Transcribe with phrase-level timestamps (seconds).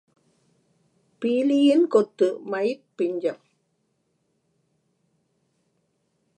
[1.21, 3.41] பீலியின் கொத்து மயிற் பிஞ்சம்.